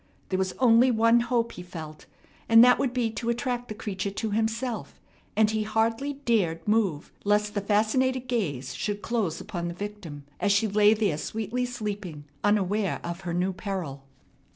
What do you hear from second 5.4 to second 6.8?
he hardly dared